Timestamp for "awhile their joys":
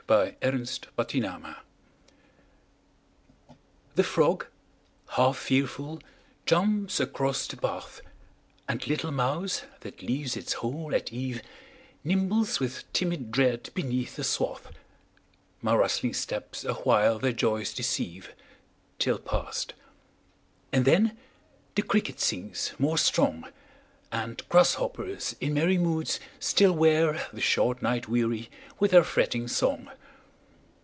16.65-17.73